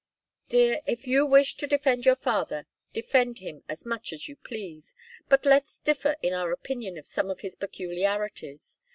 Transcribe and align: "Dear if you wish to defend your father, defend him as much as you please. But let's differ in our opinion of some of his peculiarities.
"Dear 0.49 0.81
if 0.87 1.05
you 1.05 1.27
wish 1.27 1.57
to 1.57 1.67
defend 1.67 2.07
your 2.07 2.15
father, 2.15 2.65
defend 2.91 3.37
him 3.37 3.63
as 3.69 3.85
much 3.85 4.11
as 4.11 4.27
you 4.27 4.35
please. 4.35 4.95
But 5.29 5.45
let's 5.45 5.77
differ 5.77 6.15
in 6.23 6.33
our 6.33 6.51
opinion 6.51 6.97
of 6.97 7.05
some 7.05 7.29
of 7.29 7.41
his 7.41 7.55
peculiarities. 7.55 8.79